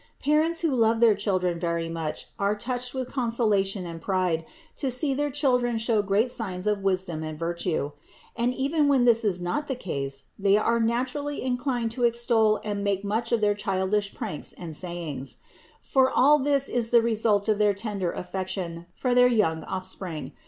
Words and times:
Parents 0.19 0.61
who 0.61 0.69
love 0.71 0.99
their 0.99 1.13
children 1.13 1.59
very 1.59 1.87
much 1.87 2.25
are 2.39 2.55
touched 2.55 2.95
with 2.95 3.07
consolation 3.11 3.85
and 3.85 4.01
pride 4.01 4.45
to 4.77 4.89
see 4.89 5.13
their 5.13 5.29
children 5.29 5.77
show 5.77 6.01
great 6.01 6.31
signs 6.31 6.65
of 6.65 6.81
wisdom 6.81 7.21
and 7.21 7.37
virtue; 7.37 7.91
and 8.35 8.51
even 8.55 8.87
when 8.87 9.05
this 9.05 9.23
is 9.23 9.39
not 9.39 9.67
the 9.67 9.75
case, 9.75 10.23
they 10.39 10.57
are 10.57 10.79
naturally 10.79 11.43
inclined 11.43 11.91
to 11.91 12.03
extol 12.03 12.59
and 12.63 12.83
make 12.83 13.03
much 13.03 13.31
of 13.31 13.41
their 13.41 13.53
childish 13.53 14.15
pranks 14.15 14.53
and 14.53 14.75
sayings; 14.75 15.35
for 15.83 16.09
all 16.09 16.39
this 16.39 16.67
is 16.67 16.89
the 16.89 17.03
result 17.03 17.47
of 17.47 17.59
their 17.59 17.75
tender 17.75 18.11
affection 18.11 18.87
for 18.95 19.13
their 19.13 19.27
young 19.27 19.63
offspring. 19.65 20.31